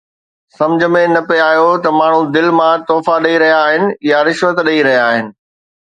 سمجهه 0.59 0.89
۾ 0.93 1.01
نه 1.15 1.21
پئي 1.27 1.41
آيو 1.51 1.69
ته 1.83 1.89
ماڻهو 1.99 2.21
دل 2.35 2.47
مان 2.59 2.75
تحفا 2.89 3.15
ڏئي 3.25 3.35
رهيا 3.43 3.59
آهن 3.67 3.83
يا 4.11 4.19
رشوت 4.31 4.55
ڏئي 4.67 4.79
رهيا 4.89 5.03
آهن 5.13 5.25